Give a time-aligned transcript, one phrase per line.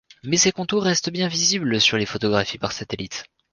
[0.23, 3.25] Mais ses contours restent bien visibles sur les photographies par satellite.